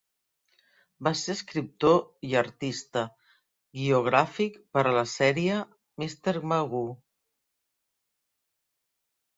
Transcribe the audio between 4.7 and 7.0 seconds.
per a la sèrie "Mr. Magoo".